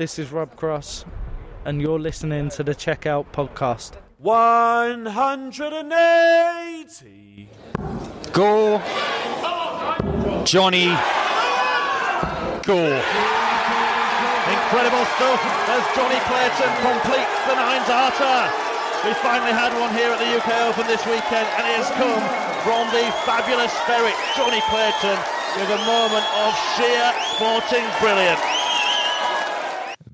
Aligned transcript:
This 0.00 0.16
is 0.18 0.32
Rob 0.32 0.56
Cross, 0.56 1.04
and 1.66 1.76
you're 1.82 2.00
listening 2.00 2.48
to 2.56 2.64
the 2.64 2.72
Checkout 2.72 3.26
Podcast. 3.36 4.00
180. 4.16 5.12
Go. 8.32 8.80
Johnny. 10.48 10.88
Go. 12.64 12.80
Incredible 14.48 15.04
stuff 15.20 15.40
as 15.68 15.84
Johnny 15.92 16.16
Clayton 16.24 16.72
completes 16.80 17.36
the 17.44 17.60
nine 17.60 17.84
darter. 17.84 18.48
We 19.04 19.12
finally 19.20 19.52
had 19.52 19.76
one 19.76 19.92
here 19.92 20.08
at 20.08 20.16
the 20.16 20.32
UK 20.32 20.64
Open 20.72 20.88
this 20.88 21.04
weekend, 21.04 21.44
and 21.60 21.68
it 21.68 21.76
has 21.76 21.92
come 22.00 22.24
from 22.64 22.88
the 22.96 23.04
fabulous 23.28 23.68
spirit 23.84 24.16
Johnny 24.32 24.64
Clayton 24.72 25.20
with 25.60 25.68
a 25.68 25.80
moment 25.84 26.24
of 26.40 26.56
sheer 26.72 27.12
sporting 27.36 27.84
brilliance. 28.00 28.59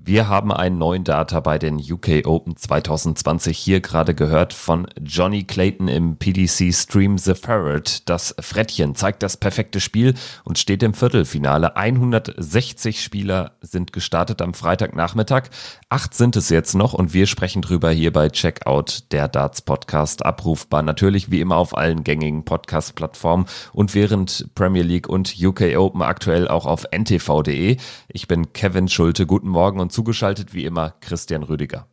Wir 0.09 0.29
haben 0.29 0.53
einen 0.53 0.79
neuen 0.79 1.03
Data 1.03 1.41
bei 1.41 1.59
den 1.59 1.81
UK 1.81 2.27
Open 2.27 2.57
2020 2.57 3.59
hier 3.59 3.81
gerade 3.81 4.15
gehört 4.15 4.53
von 4.53 4.87
Johnny 5.03 5.43
Clayton 5.43 5.89
im 5.89 6.17
PDC 6.17 6.73
Stream 6.73 7.19
The 7.19 7.35
Ferret. 7.35 8.09
Das 8.09 8.33
Frettchen 8.39 8.95
zeigt 8.95 9.25
das 9.25 9.37
perfekte 9.37 9.81
Spiel 9.81 10.15
und 10.45 10.61
steht 10.61 10.85
im 10.85 10.95
Viertelfinale. 10.95 11.75
160 11.75 13.03
Spieler 13.03 13.57
sind 13.63 13.93
gestartet 13.93 14.43
am 14.43 14.55
Freitagnachmittag. 14.55 15.49
Acht 15.89 16.15
sind 16.15 16.37
es 16.37 16.51
jetzt 16.51 16.75
noch 16.77 16.93
und 16.93 17.13
wir 17.13 17.27
sprechen 17.27 17.61
drüber 17.61 17.91
hier 17.91 18.13
bei 18.13 18.29
Checkout, 18.29 19.11
der 19.11 19.27
Darts 19.27 19.61
Podcast, 19.61 20.25
abrufbar 20.25 20.85
natürlich 20.85 21.33
wie 21.33 21.41
immer 21.41 21.57
auf 21.57 21.77
allen 21.77 22.05
gängigen 22.05 22.45
Podcast-Plattformen 22.45 23.47
und 23.73 23.93
während 23.97 24.55
Premier 24.55 24.85
League 24.85 25.09
und 25.09 25.35
UK 25.37 25.77
Open 25.77 26.03
aktuell 26.03 26.47
auch 26.47 26.65
auf 26.65 26.85
ntv.de. 26.93 27.77
Ich 28.07 28.29
bin 28.29 28.53
Kevin 28.53 28.87
Schulte. 28.87 29.27
Guten 29.27 29.49
Morgen 29.49 29.81
und 29.81 29.96
zugeschaltet 29.97 30.53
wie 30.53 30.67
immer 30.67 30.93
Christian 31.01 31.43
Rüdiger. 31.43 31.87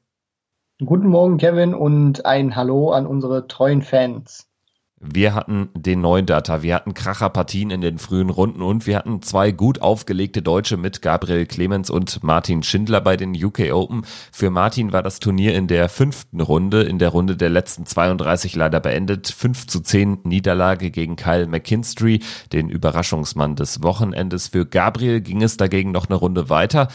Guten 0.84 1.08
Morgen, 1.08 1.38
Kevin, 1.38 1.74
und 1.74 2.26
ein 2.26 2.54
Hallo 2.54 2.92
an 2.92 3.08
unsere 3.08 3.48
treuen 3.48 3.82
Fans. 3.82 4.50
Wir 5.00 5.34
hatten 5.34 5.70
den 5.74 6.02
neuen 6.02 6.26
Data, 6.26 6.64
wir 6.64 6.76
hatten 6.76 6.94
Kracherpartien 6.94 7.72
in 7.72 7.80
den 7.80 8.00
frühen 8.00 8.30
Runden 8.30 8.62
und 8.62 8.88
wir 8.88 8.98
hatten 8.98 9.22
zwei 9.22 9.52
gut 9.52 9.82
aufgelegte 9.82 10.42
Deutsche 10.42 10.76
mit 10.76 11.02
Gabriel 11.02 11.46
Clemens 11.46 11.90
und 11.90 12.24
Martin 12.24 12.64
Schindler 12.64 13.00
bei 13.00 13.16
den 13.16 13.34
UK 13.42 13.72
Open. 13.72 14.06
Für 14.34 14.50
Martin 14.50 14.92
war 14.92 15.04
das 15.04 15.20
Turnier 15.20 15.56
in 15.56 15.68
der 15.68 15.88
fünften 15.88 16.42
Runde, 16.42 16.84
in 16.84 17.00
der 17.00 17.10
Runde 17.10 17.38
der 17.38 17.50
letzten 17.50 17.86
32 17.86 18.56
leider 18.56 18.82
beendet. 18.82 19.28
5 19.28 19.68
zu 19.68 19.80
10 19.80 20.20
Niederlage 20.24 20.92
gegen 20.92 21.16
Kyle 21.16 21.48
McKinstry, 21.48 22.20
den 22.52 22.70
Überraschungsmann 22.70 23.56
des 23.56 23.82
Wochenendes. 23.82 24.50
Für 24.50 24.66
Gabriel 24.66 25.22
ging 25.22 25.42
es 25.42 25.56
dagegen 25.56 25.92
noch 25.92 26.10
eine 26.10 26.16
Runde 26.16 26.50
weiter. 26.50 26.90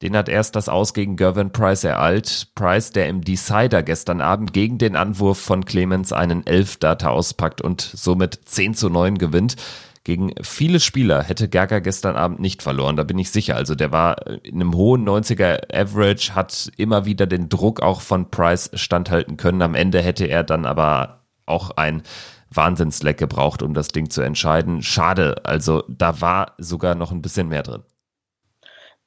Den 0.00 0.16
hat 0.16 0.28
erst 0.28 0.54
das 0.54 0.68
Aus 0.68 0.94
gegen 0.94 1.16
Gervin 1.16 1.50
Price 1.50 1.82
ereilt. 1.82 2.48
Price, 2.54 2.92
der 2.92 3.08
im 3.08 3.22
Decider 3.22 3.82
gestern 3.82 4.20
Abend 4.20 4.52
gegen 4.52 4.78
den 4.78 4.94
Anwurf 4.94 5.38
von 5.38 5.64
Clemens 5.64 6.12
einen 6.12 6.46
Elf-Data 6.46 7.10
auspackt 7.10 7.60
und 7.60 7.80
somit 7.80 8.38
10 8.44 8.74
zu 8.74 8.90
9 8.90 9.18
gewinnt. 9.18 9.56
Gegen 10.04 10.32
viele 10.40 10.80
Spieler 10.80 11.22
hätte 11.22 11.48
Gaga 11.48 11.80
gestern 11.80 12.16
Abend 12.16 12.40
nicht 12.40 12.62
verloren, 12.62 12.96
da 12.96 13.02
bin 13.02 13.18
ich 13.18 13.30
sicher. 13.30 13.56
Also 13.56 13.74
der 13.74 13.92
war 13.92 14.26
in 14.42 14.54
einem 14.54 14.74
hohen 14.74 15.06
90er 15.06 15.74
Average, 15.74 16.34
hat 16.34 16.70
immer 16.76 17.04
wieder 17.04 17.26
den 17.26 17.48
Druck 17.48 17.82
auch 17.82 18.00
von 18.00 18.30
Price 18.30 18.70
standhalten 18.74 19.36
können. 19.36 19.60
Am 19.60 19.74
Ende 19.74 20.00
hätte 20.00 20.26
er 20.26 20.44
dann 20.44 20.64
aber 20.64 21.24
auch 21.44 21.72
ein 21.72 22.02
Wahnsinnsleck 22.50 23.18
gebraucht, 23.18 23.62
um 23.62 23.74
das 23.74 23.88
Ding 23.88 24.08
zu 24.08 24.22
entscheiden. 24.22 24.82
Schade, 24.82 25.44
also 25.44 25.82
da 25.88 26.20
war 26.20 26.52
sogar 26.56 26.94
noch 26.94 27.10
ein 27.10 27.20
bisschen 27.20 27.48
mehr 27.48 27.62
drin. 27.62 27.82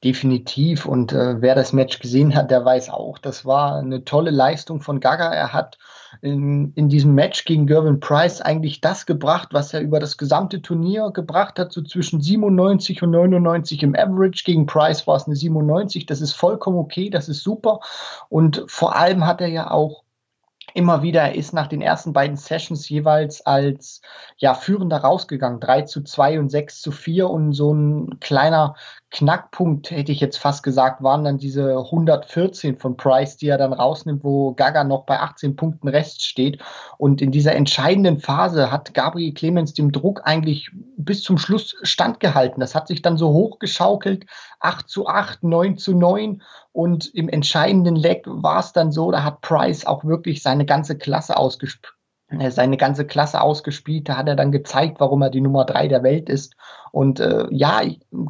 Definitiv. 0.04 0.88
Und 0.88 1.14
äh, 1.14 1.42
wer 1.42 1.54
das 1.54 1.74
Match 1.74 2.00
gesehen 2.00 2.34
hat, 2.34 2.50
der 2.50 2.66
weiß 2.66 2.90
auch, 2.90 3.20
das 3.20 3.46
war 3.46 3.76
eine 3.76 4.04
tolle 4.04 4.32
Leistung 4.32 4.82
von 4.82 5.00
Gaga. 5.00 5.32
Er 5.32 5.54
hat 5.54 5.78
in, 6.24 6.74
in 6.74 6.90
diesem 6.90 7.14
Match 7.14 7.46
gegen 7.46 7.68
Gervin 7.68 8.00
Price 8.00 8.42
eigentlich 8.42 8.82
das 8.82 9.06
gebracht, 9.06 9.50
was 9.52 9.76
er 9.76 9.82
über 9.82 10.00
das 10.00 10.18
gesamte 10.18 10.64
Turnier 10.64 11.12
gebracht 11.12 11.60
hat, 11.60 11.72
so 11.72 11.84
zwischen 11.84 12.20
97 12.20 13.04
und 13.04 13.12
99 13.12 13.84
im 13.84 13.96
Average. 13.96 14.44
Gegen 14.44 14.66
Price 14.66 15.06
war 15.06 15.18
es 15.18 15.28
eine 15.28 15.36
97. 15.36 16.08
Das 16.08 16.20
ist 16.20 16.34
vollkommen 16.34 16.78
okay, 16.78 17.12
das 17.12 17.30
ist 17.30 17.44
super. 17.44 17.80
Und 18.28 18.64
vor 18.66 18.96
allem 18.96 19.28
hat 19.28 19.40
er 19.40 19.50
ja 19.50 19.70
auch 19.70 20.04
immer 20.74 21.04
wieder, 21.04 21.22
er 21.22 21.36
ist 21.36 21.54
nach 21.54 21.68
den 21.68 21.82
ersten 21.82 22.14
beiden 22.14 22.38
Sessions 22.38 22.90
jeweils 22.90 23.46
als 23.46 24.02
ja, 24.38 24.54
Führender 24.56 24.98
rausgegangen. 24.98 25.60
3 25.60 25.84
zu 25.84 26.02
2 26.02 26.40
und 26.40 26.50
6 26.50 26.82
zu 26.82 26.92
4 26.92 27.30
und 27.30 27.54
so 27.54 27.74
ein 27.74 28.20
kleiner 28.20 28.76
Knackpunkt, 29.12 29.92
hätte 29.92 30.12
ich 30.12 30.22
jetzt 30.22 30.38
fast 30.38 30.64
gesagt, 30.64 31.04
waren 31.04 31.26
dann 31.26 31.38
diese 31.38 31.78
114 31.78 32.78
von 32.78 32.96
Price, 32.96 33.36
die 33.36 33.50
er 33.50 33.58
dann 33.58 33.74
rausnimmt, 33.74 34.24
wo 34.24 34.54
Gaga 34.54 34.86
noch 34.86 35.06
bei 35.06 35.20
18 35.20 35.58
Punkten 35.58 35.90
Rest 35.90 36.26
steht. 36.26 36.62
Und 36.98 37.22
in 37.22 37.32
dieser 37.32 37.54
entscheidenden 37.54 38.20
Phase 38.20 38.72
hat 38.72 38.94
Gabriel 38.94 39.34
Clemens 39.34 39.74
dem 39.74 39.92
Druck 39.92 40.22
eigentlich 40.24 40.72
bis 40.98 41.24
zum 41.24 41.38
Schluss 41.38 41.76
standgehalten. 41.84 42.62
Das 42.62 42.74
hat 42.74 42.88
sich 42.88 43.02
dann 43.02 43.18
so 43.18 43.34
hochgeschaukelt, 43.34 44.26
8 44.62 44.90
zu 44.90 45.08
8, 45.08 45.44
9 45.44 45.78
zu 45.78 45.94
9. 45.94 46.42
Und 46.72 47.14
im 47.14 47.28
entscheidenden 47.28 47.98
Leg 47.98 48.24
war 48.26 48.60
es 48.60 48.72
dann 48.72 48.94
so, 48.94 49.12
da 49.12 49.24
hat 49.24 49.42
Price 49.42 49.86
auch 49.86 50.06
wirklich 50.06 50.42
seine 50.42 50.66
ganze 50.66 50.98
Klasse 50.98 51.36
ausgespielt 51.36 51.94
seine 52.50 52.78
ganze 52.78 53.06
Klasse 53.06 53.42
ausgespielt. 53.42 54.08
Da 54.08 54.18
hat 54.18 54.28
er 54.28 54.36
dann 54.36 54.52
gezeigt, 54.52 55.00
warum 55.00 55.22
er 55.22 55.30
die 55.30 55.42
Nummer 55.42 55.66
drei 55.66 55.88
der 55.88 56.04
Welt 56.04 56.30
ist. 56.30 56.56
Und 56.92 57.20
äh, 57.20 57.48
ja, 57.52 57.82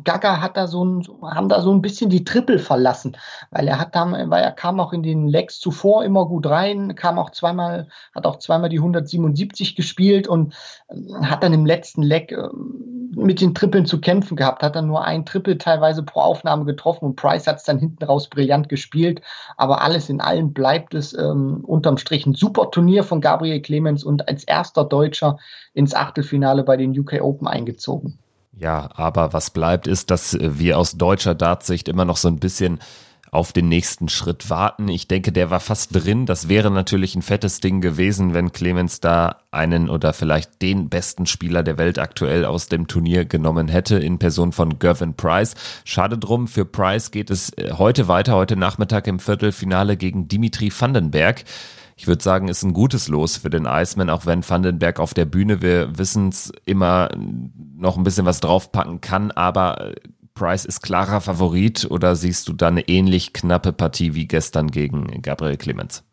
Gaga 0.03 0.39
hat 0.39 0.55
da 0.55 0.67
so 0.67 0.85
ein, 0.85 1.07
haben 1.23 1.49
da 1.49 1.61
so 1.61 1.71
ein 1.73 1.81
bisschen 1.81 2.09
die 2.09 2.23
Triple 2.23 2.59
verlassen, 2.59 3.17
weil 3.49 3.67
er 3.67 3.79
hat 3.79 3.95
dann, 3.95 4.29
weil 4.29 4.43
er 4.43 4.51
kam 4.51 4.79
auch 4.79 4.93
in 4.93 5.01
den 5.01 5.27
Legs 5.27 5.59
zuvor 5.59 6.03
immer 6.03 6.27
gut 6.27 6.45
rein, 6.45 6.95
kam 6.95 7.17
auch 7.17 7.31
zweimal, 7.31 7.87
hat 8.13 8.25
auch 8.25 8.37
zweimal 8.37 8.69
die 8.69 8.77
177 8.77 9.75
gespielt 9.75 10.27
und 10.27 10.53
äh, 10.89 11.25
hat 11.25 11.43
dann 11.43 11.53
im 11.53 11.65
letzten 11.65 12.03
Leg 12.03 12.31
äh, 12.31 12.49
mit 13.15 13.41
den 13.41 13.53
Trippeln 13.53 13.85
zu 13.85 13.99
kämpfen 13.99 14.37
gehabt, 14.37 14.63
hat 14.63 14.75
dann 14.75 14.87
nur 14.87 15.03
ein 15.03 15.25
Triple 15.25 15.57
teilweise 15.57 16.03
pro 16.03 16.21
Aufnahme 16.21 16.65
getroffen 16.65 17.05
und 17.05 17.15
Price 17.15 17.47
hat 17.47 17.57
es 17.57 17.63
dann 17.63 17.79
hinten 17.79 18.03
raus 18.03 18.29
brillant 18.29 18.69
gespielt. 18.69 19.21
Aber 19.57 19.81
alles 19.81 20.09
in 20.09 20.21
allem 20.21 20.53
bleibt 20.53 20.93
es 20.93 21.13
ähm, 21.17 21.63
unterm 21.63 21.97
Strich 21.97 22.25
ein 22.25 22.33
super 22.33 22.71
Turnier 22.71 23.03
von 23.03 23.21
Gabriel 23.21 23.61
Clemens 23.61 24.03
und 24.03 24.27
als 24.27 24.43
erster 24.43 24.85
Deutscher 24.85 25.37
ins 25.73 25.93
Achtelfinale 25.93 26.63
bei 26.63 26.77
den 26.77 26.97
UK 26.97 27.21
Open 27.21 27.47
eingezogen. 27.47 28.17
Ja, 28.57 28.89
aber 28.95 29.33
was 29.33 29.49
bleibt, 29.49 29.87
ist, 29.87 30.11
dass 30.11 30.37
wir 30.39 30.77
aus 30.77 30.97
deutscher 30.97 31.35
Dartsicht 31.35 31.87
immer 31.87 32.05
noch 32.05 32.17
so 32.17 32.27
ein 32.27 32.39
bisschen 32.39 32.79
auf 33.31 33.53
den 33.53 33.69
nächsten 33.69 34.09
Schritt 34.09 34.49
warten. 34.49 34.89
Ich 34.89 35.07
denke, 35.07 35.31
der 35.31 35.49
war 35.49 35.61
fast 35.61 35.95
drin. 35.95 36.25
Das 36.25 36.49
wäre 36.49 36.69
natürlich 36.69 37.15
ein 37.15 37.21
fettes 37.21 37.61
Ding 37.61 37.79
gewesen, 37.79 38.33
wenn 38.33 38.51
Clemens 38.51 38.99
da 38.99 39.37
einen 39.51 39.89
oder 39.89 40.11
vielleicht 40.11 40.61
den 40.61 40.89
besten 40.89 41.25
Spieler 41.25 41.63
der 41.63 41.77
Welt 41.77 41.97
aktuell 41.97 42.43
aus 42.43 42.67
dem 42.67 42.87
Turnier 42.87 43.23
genommen 43.23 43.69
hätte 43.69 43.97
in 43.97 44.19
Person 44.19 44.51
von 44.51 44.79
Gervin 44.79 45.13
Price. 45.13 45.55
Schade 45.85 46.17
drum, 46.17 46.49
für 46.49 46.65
Price 46.65 47.11
geht 47.11 47.29
es 47.29 47.57
äh, 47.57 47.71
heute 47.77 48.09
weiter, 48.09 48.35
heute 48.35 48.57
Nachmittag 48.57 49.07
im 49.07 49.19
Viertelfinale 49.19 49.95
gegen 49.95 50.27
Dimitri 50.27 50.71
Vandenberg 50.77 51.45
ich 51.97 52.07
würde 52.07 52.23
sagen, 52.23 52.47
ist 52.47 52.63
ein 52.63 52.73
gutes 52.73 53.09
Los 53.09 53.37
für 53.37 53.51
den 53.51 53.67
Iceman, 53.67 54.09
auch 54.09 54.25
wenn 54.25 54.47
Vandenberg 54.47 54.99
auf 54.99 55.13
der 55.13 55.25
Bühne, 55.25 55.61
wir 55.61 55.99
wissen 55.99 56.29
es, 56.29 56.51
immer 56.65 57.09
noch 57.77 57.95
ein 57.95 58.03
bisschen 58.03 58.25
was 58.25 58.39
draufpacken 58.39 59.01
kann, 59.01 59.29
aber 59.29 59.93
Price 60.33 60.65
ist 60.65 60.81
klarer 60.81 61.21
Favorit 61.21 61.87
oder 61.89 62.15
siehst 62.15 62.47
du 62.47 62.53
da 62.53 62.67
eine 62.67 62.87
ähnlich 62.87 63.33
knappe 63.33 63.73
Partie 63.73 64.15
wie 64.15 64.27
gestern 64.27 64.71
gegen 64.71 65.21
Gabriel 65.21 65.57
Clemens? 65.57 66.03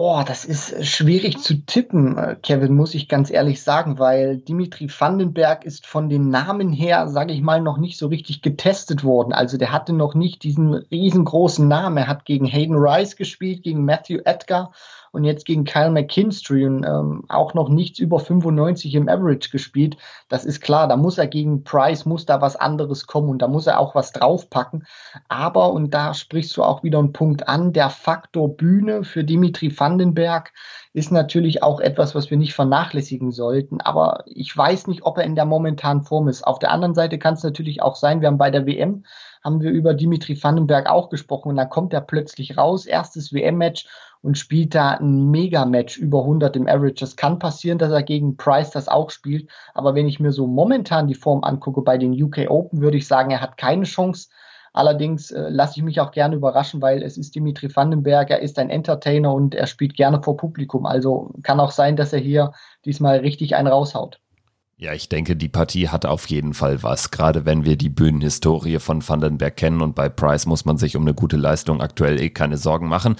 Boah, 0.00 0.24
das 0.24 0.46
ist 0.46 0.86
schwierig 0.86 1.40
zu 1.40 1.66
tippen, 1.66 2.16
äh, 2.16 2.36
Kevin, 2.42 2.74
muss 2.74 2.94
ich 2.94 3.06
ganz 3.06 3.30
ehrlich 3.30 3.62
sagen, 3.62 3.98
weil 3.98 4.38
Dimitri 4.38 4.88
Vandenberg 4.88 5.66
ist 5.66 5.86
von 5.86 6.08
den 6.08 6.30
Namen 6.30 6.72
her, 6.72 7.08
sage 7.08 7.34
ich 7.34 7.42
mal, 7.42 7.60
noch 7.60 7.76
nicht 7.76 7.98
so 7.98 8.06
richtig 8.06 8.40
getestet 8.40 9.04
worden. 9.04 9.34
Also 9.34 9.58
der 9.58 9.72
hatte 9.72 9.92
noch 9.92 10.14
nicht 10.14 10.42
diesen 10.42 10.72
riesengroßen 10.72 11.68
Namen. 11.68 11.98
Er 11.98 12.06
hat 12.06 12.24
gegen 12.24 12.46
Hayden 12.46 12.76
Rice 12.76 13.16
gespielt, 13.16 13.62
gegen 13.62 13.84
Matthew 13.84 14.20
Edgar 14.24 14.72
und 15.12 15.24
jetzt 15.24 15.44
gegen 15.44 15.64
Kyle 15.64 15.90
McKinstry 15.90 16.66
und 16.66 16.84
ähm, 16.84 17.24
auch 17.28 17.54
noch 17.54 17.68
nichts 17.68 17.98
über 17.98 18.20
95 18.20 18.94
im 18.94 19.08
Average 19.08 19.50
gespielt. 19.50 19.96
Das 20.28 20.44
ist 20.44 20.60
klar, 20.60 20.88
da 20.88 20.96
muss 20.96 21.18
er 21.18 21.26
gegen 21.26 21.64
Price, 21.64 22.04
muss 22.04 22.26
da 22.26 22.40
was 22.40 22.56
anderes 22.56 23.06
kommen 23.06 23.28
und 23.28 23.42
da 23.42 23.48
muss 23.48 23.66
er 23.66 23.80
auch 23.80 23.94
was 23.94 24.12
draufpacken. 24.12 24.84
Aber, 25.28 25.72
und 25.72 25.92
da 25.92 26.14
sprichst 26.14 26.56
du 26.56 26.62
auch 26.62 26.82
wieder 26.82 26.98
einen 26.98 27.12
Punkt 27.12 27.48
an, 27.48 27.72
der 27.72 27.90
Faktor 27.90 28.56
Bühne 28.56 29.04
für 29.04 29.24
Dimitri 29.24 29.78
Vandenberg 29.78 30.52
ist 30.92 31.12
natürlich 31.12 31.62
auch 31.62 31.80
etwas, 31.80 32.14
was 32.14 32.30
wir 32.30 32.36
nicht 32.36 32.54
vernachlässigen 32.54 33.30
sollten. 33.30 33.80
Aber 33.80 34.24
ich 34.26 34.56
weiß 34.56 34.88
nicht, 34.88 35.04
ob 35.04 35.18
er 35.18 35.24
in 35.24 35.36
der 35.36 35.44
momentanen 35.44 36.02
Form 36.02 36.28
ist. 36.28 36.44
Auf 36.44 36.58
der 36.58 36.72
anderen 36.72 36.94
Seite 36.94 37.18
kann 37.18 37.34
es 37.34 37.44
natürlich 37.44 37.82
auch 37.82 37.94
sein, 37.94 38.20
wir 38.20 38.28
haben 38.28 38.38
bei 38.38 38.50
der 38.50 38.66
WM 38.66 39.04
haben 39.42 39.60
wir 39.60 39.70
über 39.70 39.94
Dimitri 39.94 40.40
Vandenberg 40.40 40.88
auch 40.88 41.08
gesprochen 41.08 41.48
und 41.48 41.56
dann 41.56 41.70
kommt 41.70 41.92
er 41.92 42.00
plötzlich 42.00 42.56
raus, 42.56 42.86
erstes 42.86 43.32
WM-Match 43.32 43.86
und 44.22 44.38
spielt 44.38 44.74
da 44.74 44.90
ein 44.92 45.30
Mega-Match 45.30 45.98
über 45.98 46.20
100 46.20 46.56
im 46.56 46.66
Average. 46.66 47.00
Das 47.00 47.16
kann 47.16 47.38
passieren, 47.38 47.78
dass 47.78 47.92
er 47.92 48.02
gegen 48.02 48.36
Price 48.36 48.70
das 48.70 48.88
auch 48.88 49.10
spielt. 49.10 49.48
Aber 49.74 49.94
wenn 49.94 50.08
ich 50.08 50.20
mir 50.20 50.32
so 50.32 50.46
momentan 50.46 51.08
die 51.08 51.14
Form 51.14 51.42
angucke 51.44 51.82
bei 51.82 51.98
den 51.98 52.12
UK 52.20 52.50
Open, 52.50 52.80
würde 52.80 52.98
ich 52.98 53.06
sagen, 53.06 53.30
er 53.30 53.40
hat 53.40 53.56
keine 53.56 53.84
Chance 53.84 54.28
Allerdings 54.72 55.30
äh, 55.30 55.48
lasse 55.48 55.78
ich 55.78 55.82
mich 55.82 56.00
auch 56.00 56.12
gerne 56.12 56.36
überraschen, 56.36 56.80
weil 56.80 57.02
es 57.02 57.18
ist 57.18 57.34
Dimitri 57.34 57.74
Vandenberg, 57.74 58.30
er 58.30 58.40
ist 58.40 58.58
ein 58.58 58.70
Entertainer 58.70 59.34
und 59.34 59.54
er 59.54 59.66
spielt 59.66 59.94
gerne 59.94 60.22
vor 60.22 60.36
Publikum. 60.36 60.86
Also 60.86 61.32
kann 61.42 61.60
auch 61.60 61.72
sein, 61.72 61.96
dass 61.96 62.12
er 62.12 62.20
hier 62.20 62.52
diesmal 62.84 63.18
richtig 63.18 63.56
einen 63.56 63.68
raushaut. 63.68 64.20
Ja, 64.80 64.94
ich 64.94 65.10
denke, 65.10 65.36
die 65.36 65.50
Partie 65.50 65.90
hat 65.90 66.06
auf 66.06 66.30
jeden 66.30 66.54
Fall 66.54 66.82
was, 66.82 67.10
gerade 67.10 67.44
wenn 67.44 67.66
wir 67.66 67.76
die 67.76 67.90
Bühnenhistorie 67.90 68.78
von 68.78 69.06
Vandenberg 69.06 69.54
kennen 69.54 69.82
und 69.82 69.94
bei 69.94 70.08
Price 70.08 70.46
muss 70.46 70.64
man 70.64 70.78
sich 70.78 70.96
um 70.96 71.02
eine 71.02 71.12
gute 71.12 71.36
Leistung 71.36 71.82
aktuell 71.82 72.18
eh 72.18 72.30
keine 72.30 72.56
Sorgen 72.56 72.88
machen. 72.88 73.16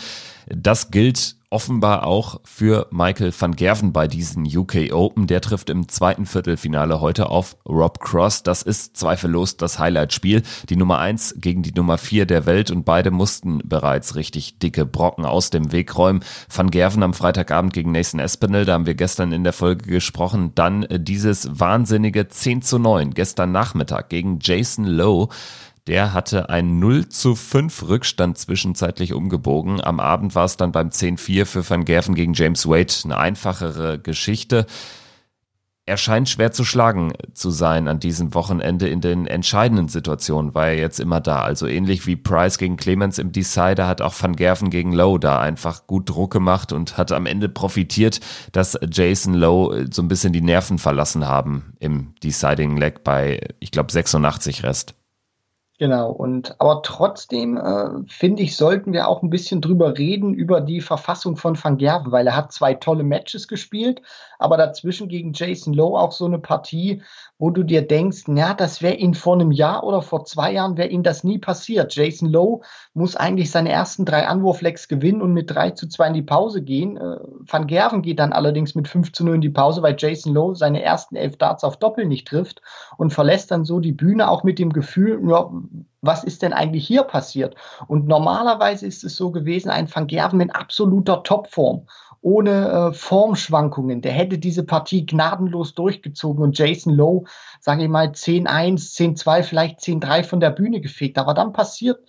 Das 0.46 0.90
gilt 0.90 1.36
offenbar 1.50 2.06
auch 2.06 2.40
für 2.44 2.86
Michael 2.92 3.32
van 3.36 3.56
Gerven 3.56 3.92
bei 3.92 4.06
diesen 4.06 4.46
UK 4.46 4.92
Open. 4.92 5.26
Der 5.26 5.40
trifft 5.40 5.68
im 5.68 5.88
zweiten 5.88 6.24
Viertelfinale 6.24 7.00
heute 7.00 7.28
auf 7.28 7.56
Rob 7.68 7.98
Cross. 7.98 8.44
Das 8.44 8.62
ist 8.62 8.96
zweifellos 8.96 9.56
das 9.56 9.80
Highlight-Spiel. 9.80 10.42
Die 10.68 10.76
Nummer 10.76 11.00
eins 11.00 11.34
gegen 11.36 11.62
die 11.62 11.72
Nummer 11.72 11.98
vier 11.98 12.24
der 12.24 12.46
Welt 12.46 12.70
und 12.70 12.84
beide 12.84 13.10
mussten 13.10 13.58
bereits 13.64 14.14
richtig 14.14 14.60
dicke 14.60 14.86
Brocken 14.86 15.24
aus 15.24 15.50
dem 15.50 15.72
Weg 15.72 15.98
räumen. 15.98 16.20
Van 16.48 16.70
Gerven 16.70 17.02
am 17.02 17.14
Freitagabend 17.14 17.72
gegen 17.72 17.90
Nathan 17.90 18.20
Espinel, 18.20 18.64
da 18.64 18.74
haben 18.74 18.86
wir 18.86 18.94
gestern 18.94 19.32
in 19.32 19.42
der 19.42 19.52
Folge 19.52 19.90
gesprochen. 19.90 20.52
Dann 20.54 20.86
dieses 20.88 21.58
wahnsinnige 21.58 22.28
10 22.28 22.62
zu 22.62 22.78
9 22.78 23.12
gestern 23.12 23.50
Nachmittag 23.50 24.08
gegen 24.08 24.38
Jason 24.40 24.84
Lowe. 24.84 25.28
Der 25.90 26.12
hatte 26.12 26.48
ein 26.50 26.78
0 26.78 27.08
zu 27.08 27.34
5 27.34 27.88
Rückstand 27.88 28.38
zwischenzeitlich 28.38 29.12
umgebogen. 29.12 29.82
Am 29.82 29.98
Abend 29.98 30.36
war 30.36 30.44
es 30.44 30.56
dann 30.56 30.70
beim 30.70 30.90
10-4 30.90 31.46
für 31.46 31.68
Van 31.68 31.84
Gerven 31.84 32.14
gegen 32.14 32.32
James 32.32 32.68
Wade 32.68 32.94
eine 33.02 33.18
einfachere 33.18 33.98
Geschichte. 33.98 34.66
Er 35.86 35.96
scheint 35.96 36.28
schwer 36.28 36.52
zu 36.52 36.64
schlagen 36.64 37.12
zu 37.34 37.50
sein 37.50 37.88
an 37.88 37.98
diesem 37.98 38.34
Wochenende 38.34 38.88
in 38.88 39.00
den 39.00 39.26
entscheidenden 39.26 39.88
Situationen, 39.88 40.54
war 40.54 40.68
er 40.68 40.78
jetzt 40.78 41.00
immer 41.00 41.20
da. 41.20 41.42
Also 41.42 41.66
ähnlich 41.66 42.06
wie 42.06 42.14
Price 42.14 42.58
gegen 42.58 42.76
Clemens 42.76 43.18
im 43.18 43.32
Decider 43.32 43.88
hat 43.88 44.00
auch 44.00 44.14
Van 44.16 44.36
Gerven 44.36 44.70
gegen 44.70 44.92
Lowe 44.92 45.18
da 45.18 45.40
einfach 45.40 45.88
gut 45.88 46.08
Druck 46.08 46.32
gemacht 46.32 46.72
und 46.72 46.98
hat 46.98 47.10
am 47.10 47.26
Ende 47.26 47.48
profitiert, 47.48 48.20
dass 48.52 48.78
Jason 48.88 49.34
Lowe 49.34 49.88
so 49.90 50.02
ein 50.02 50.08
bisschen 50.08 50.32
die 50.32 50.40
Nerven 50.40 50.78
verlassen 50.78 51.26
haben 51.26 51.72
im 51.80 52.14
Deciding 52.22 52.76
Leg 52.76 53.02
bei, 53.02 53.40
ich 53.58 53.72
glaube, 53.72 53.90
86 53.90 54.62
Rest. 54.62 54.94
Genau, 55.80 56.10
und 56.10 56.60
aber 56.60 56.82
trotzdem 56.82 57.56
äh, 57.56 58.06
finde 58.06 58.42
ich, 58.42 58.54
sollten 58.54 58.92
wir 58.92 59.08
auch 59.08 59.22
ein 59.22 59.30
bisschen 59.30 59.62
drüber 59.62 59.96
reden, 59.96 60.34
über 60.34 60.60
die 60.60 60.82
Verfassung 60.82 61.38
von 61.38 61.56
Van 61.56 61.78
Gerven, 61.78 62.12
weil 62.12 62.26
er 62.26 62.36
hat 62.36 62.52
zwei 62.52 62.74
tolle 62.74 63.02
Matches 63.02 63.48
gespielt, 63.48 64.02
aber 64.38 64.58
dazwischen 64.58 65.08
gegen 65.08 65.32
Jason 65.32 65.72
Lowe 65.72 65.98
auch 65.98 66.12
so 66.12 66.26
eine 66.26 66.38
Partie, 66.38 67.02
wo 67.40 67.48
du 67.48 67.62
dir 67.62 67.80
denkst, 67.80 68.24
ja, 68.28 68.52
das 68.52 68.82
wäre 68.82 68.96
ihn 68.96 69.14
vor 69.14 69.34
einem 69.34 69.50
Jahr 69.50 69.82
oder 69.82 70.02
vor 70.02 70.26
zwei 70.26 70.52
Jahren 70.52 70.76
wäre 70.76 70.90
ihm 70.90 71.02
das 71.02 71.24
nie 71.24 71.38
passiert. 71.38 71.96
Jason 71.96 72.28
Lowe 72.28 72.60
muss 72.92 73.16
eigentlich 73.16 73.50
seine 73.50 73.70
ersten 73.70 74.04
drei 74.04 74.28
Anwurflecks 74.28 74.88
gewinnen 74.88 75.22
und 75.22 75.32
mit 75.32 75.50
3 75.50 75.70
zu 75.70 75.88
2 75.88 76.08
in 76.08 76.14
die 76.14 76.22
Pause 76.22 76.60
gehen. 76.60 76.98
Äh, 76.98 77.16
Van 77.50 77.66
Gerven 77.66 78.02
geht 78.02 78.18
dann 78.18 78.34
allerdings 78.34 78.74
mit 78.74 78.88
5 78.88 79.12
zu 79.12 79.24
0 79.24 79.36
in 79.36 79.40
die 79.40 79.48
Pause, 79.48 79.82
weil 79.82 79.96
Jason 79.98 80.34
Lowe 80.34 80.54
seine 80.54 80.82
ersten 80.82 81.16
elf 81.16 81.38
Darts 81.38 81.64
auf 81.64 81.78
Doppel 81.78 82.04
nicht 82.04 82.28
trifft 82.28 82.60
und 82.98 83.14
verlässt 83.14 83.50
dann 83.50 83.64
so 83.64 83.80
die 83.80 83.92
Bühne 83.92 84.28
auch 84.28 84.44
mit 84.44 84.58
dem 84.58 84.70
Gefühl, 84.70 85.18
ja, 85.26 85.50
was 86.02 86.24
ist 86.24 86.42
denn 86.42 86.52
eigentlich 86.52 86.86
hier 86.86 87.04
passiert? 87.04 87.54
Und 87.86 88.06
normalerweise 88.06 88.86
ist 88.86 89.02
es 89.02 89.16
so 89.16 89.30
gewesen, 89.30 89.70
ein 89.70 89.92
Van 89.92 90.06
Gerven 90.06 90.40
in 90.40 90.50
absoluter 90.50 91.22
Topform 91.22 91.86
ohne 92.22 92.90
äh, 92.90 92.92
Formschwankungen. 92.92 94.02
Der 94.02 94.12
hätte 94.12 94.38
diese 94.38 94.64
Partie 94.64 95.06
gnadenlos 95.06 95.74
durchgezogen 95.74 96.42
und 96.42 96.58
Jason 96.58 96.94
Lowe, 96.94 97.24
sage 97.60 97.84
ich 97.84 97.88
mal, 97.88 98.08
10-1, 98.08 98.94
10-2, 98.96 99.42
vielleicht 99.42 99.80
10-3 99.80 100.24
von 100.24 100.40
der 100.40 100.50
Bühne 100.50 100.80
gefegt. 100.80 101.18
Aber 101.18 101.34
dann 101.34 101.52
passiert, 101.52 102.00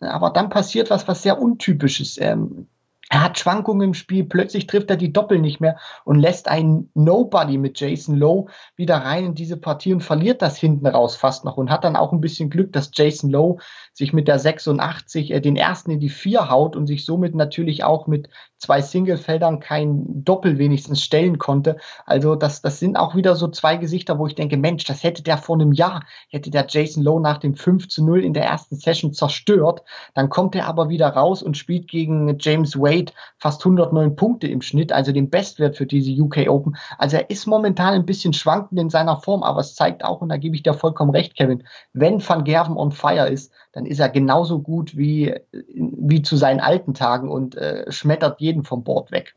aber 0.00 0.30
dann 0.30 0.50
passiert 0.50 0.90
was, 0.90 1.08
was 1.08 1.22
sehr 1.22 1.40
untypisches. 1.40 2.18
Ähm, 2.20 2.68
er 3.08 3.22
hat 3.22 3.38
Schwankungen 3.38 3.88
im 3.88 3.94
Spiel, 3.94 4.24
plötzlich 4.24 4.66
trifft 4.66 4.90
er 4.90 4.96
die 4.96 5.12
Doppel 5.12 5.38
nicht 5.38 5.60
mehr 5.60 5.78
und 6.04 6.18
lässt 6.18 6.48
einen 6.48 6.90
Nobody 6.94 7.56
mit 7.56 7.78
Jason 7.78 8.16
Lowe 8.16 8.50
wieder 8.74 8.96
rein 8.96 9.26
in 9.26 9.34
diese 9.34 9.56
Partie 9.56 9.92
und 9.92 10.00
verliert 10.00 10.42
das 10.42 10.56
hinten 10.56 10.88
raus 10.88 11.14
fast 11.14 11.44
noch 11.44 11.56
und 11.56 11.70
hat 11.70 11.84
dann 11.84 11.94
auch 11.94 12.12
ein 12.12 12.20
bisschen 12.20 12.50
Glück, 12.50 12.72
dass 12.72 12.90
Jason 12.92 13.30
Lowe 13.30 13.62
sich 13.92 14.12
mit 14.12 14.26
der 14.26 14.40
86 14.40 15.30
äh, 15.30 15.40
den 15.40 15.54
ersten 15.54 15.92
in 15.92 16.00
die 16.00 16.08
vier 16.08 16.50
haut 16.50 16.74
und 16.74 16.88
sich 16.88 17.04
somit 17.04 17.36
natürlich 17.36 17.84
auch 17.84 18.08
mit 18.08 18.28
zwei 18.66 18.82
Singlefeldern 18.82 19.60
kein 19.60 20.24
Doppel 20.24 20.58
wenigstens 20.58 21.00
stellen 21.00 21.38
konnte. 21.38 21.76
Also 22.04 22.34
das, 22.34 22.62
das 22.62 22.80
sind 22.80 22.96
auch 22.96 23.14
wieder 23.14 23.36
so 23.36 23.46
zwei 23.46 23.76
Gesichter, 23.76 24.18
wo 24.18 24.26
ich 24.26 24.34
denke, 24.34 24.56
Mensch, 24.56 24.82
das 24.84 25.04
hätte 25.04 25.22
der 25.22 25.38
vor 25.38 25.54
einem 25.54 25.72
Jahr, 25.72 26.02
hätte 26.30 26.50
der 26.50 26.66
Jason 26.68 27.04
Lowe 27.04 27.20
nach 27.20 27.38
dem 27.38 27.54
5 27.54 27.86
zu 27.86 28.04
0 28.04 28.24
in 28.24 28.34
der 28.34 28.44
ersten 28.44 28.74
Session 28.74 29.12
zerstört. 29.12 29.82
Dann 30.14 30.30
kommt 30.30 30.56
er 30.56 30.66
aber 30.66 30.88
wieder 30.88 31.06
raus 31.08 31.44
und 31.44 31.56
spielt 31.56 31.86
gegen 31.86 32.36
James 32.40 32.76
Wade 32.76 33.12
fast 33.38 33.64
109 33.64 34.16
Punkte 34.16 34.48
im 34.48 34.62
Schnitt, 34.62 34.90
also 34.90 35.12
den 35.12 35.30
Bestwert 35.30 35.76
für 35.76 35.86
diese 35.86 36.10
UK 36.10 36.48
Open. 36.48 36.76
Also 36.98 37.18
er 37.18 37.30
ist 37.30 37.46
momentan 37.46 37.94
ein 37.94 38.04
bisschen 38.04 38.32
schwankend 38.32 38.80
in 38.80 38.90
seiner 38.90 39.18
Form, 39.20 39.44
aber 39.44 39.60
es 39.60 39.76
zeigt 39.76 40.04
auch, 40.04 40.22
und 40.22 40.28
da 40.28 40.38
gebe 40.38 40.56
ich 40.56 40.64
dir 40.64 40.74
vollkommen 40.74 41.12
recht, 41.12 41.36
Kevin, 41.36 41.62
wenn 41.92 42.20
Van 42.26 42.42
Gerven 42.42 42.76
on 42.76 42.90
fire 42.90 43.28
ist, 43.28 43.52
dann 43.76 43.84
ist 43.84 43.98
er 43.98 44.08
genauso 44.08 44.60
gut 44.60 44.96
wie, 44.96 45.34
wie 45.52 46.22
zu 46.22 46.36
seinen 46.38 46.60
alten 46.60 46.94
Tagen 46.94 47.28
und 47.28 47.56
äh, 47.56 47.84
schmettert 47.92 48.40
jeden 48.40 48.64
vom 48.64 48.84
Bord 48.84 49.12
weg. 49.12 49.34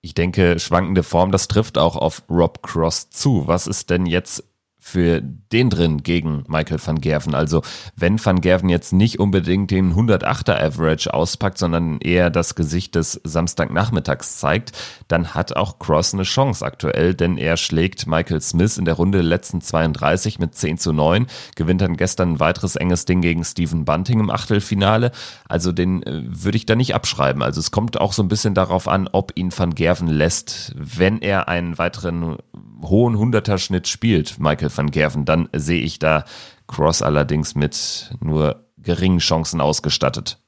Ich 0.00 0.14
denke, 0.14 0.58
schwankende 0.58 1.04
Form, 1.04 1.30
das 1.30 1.46
trifft 1.46 1.78
auch 1.78 1.94
auf 1.94 2.24
Rob 2.28 2.64
Cross 2.64 3.10
zu. 3.10 3.46
Was 3.46 3.68
ist 3.68 3.88
denn 3.88 4.04
jetzt 4.06 4.42
für 4.84 5.22
den 5.22 5.70
drin 5.70 6.02
gegen 6.02 6.42
Michael 6.48 6.80
van 6.84 7.00
Gerven. 7.00 7.36
Also 7.36 7.62
wenn 7.94 8.22
van 8.22 8.40
Gerven 8.40 8.68
jetzt 8.68 8.92
nicht 8.92 9.20
unbedingt 9.20 9.70
den 9.70 9.94
108er 9.94 10.60
Average 10.60 11.14
auspackt, 11.14 11.56
sondern 11.56 12.00
eher 12.00 12.30
das 12.30 12.56
Gesicht 12.56 12.96
des 12.96 13.20
Samstagnachmittags 13.22 14.38
zeigt, 14.38 14.72
dann 15.06 15.34
hat 15.34 15.54
auch 15.54 15.78
Cross 15.78 16.14
eine 16.14 16.24
Chance 16.24 16.66
aktuell, 16.66 17.14
denn 17.14 17.38
er 17.38 17.56
schlägt 17.56 18.08
Michael 18.08 18.40
Smith 18.40 18.76
in 18.76 18.84
der 18.84 18.94
Runde 18.94 19.18
der 19.18 19.26
letzten 19.26 19.60
32 19.60 20.40
mit 20.40 20.56
10 20.56 20.78
zu 20.78 20.92
9, 20.92 21.28
gewinnt 21.54 21.80
dann 21.80 21.96
gestern 21.96 22.32
ein 22.32 22.40
weiteres 22.40 22.74
enges 22.74 23.04
Ding 23.04 23.20
gegen 23.20 23.44
Stephen 23.44 23.84
Bunting 23.84 24.18
im 24.18 24.30
Achtelfinale. 24.30 25.12
Also 25.48 25.70
den 25.70 26.02
äh, 26.02 26.22
würde 26.26 26.56
ich 26.56 26.66
da 26.66 26.74
nicht 26.74 26.96
abschreiben. 26.96 27.42
Also 27.42 27.60
es 27.60 27.70
kommt 27.70 28.00
auch 28.00 28.12
so 28.12 28.24
ein 28.24 28.28
bisschen 28.28 28.54
darauf 28.54 28.88
an, 28.88 29.08
ob 29.12 29.30
ihn 29.36 29.56
van 29.56 29.76
Gerven 29.76 30.08
lässt, 30.08 30.74
wenn 30.74 31.20
er 31.20 31.46
einen 31.46 31.78
weiteren 31.78 32.38
hohen 32.82 33.18
Hunderter-Schnitt 33.18 33.88
spielt, 33.88 34.38
Michael 34.38 34.70
van 34.74 34.90
Gerven, 34.90 35.24
dann 35.24 35.48
sehe 35.54 35.82
ich 35.82 35.98
da 35.98 36.24
Cross 36.66 37.02
allerdings 37.02 37.54
mit 37.54 38.14
nur 38.20 38.66
geringen 38.78 39.18
Chancen 39.18 39.60
ausgestattet. 39.60 40.38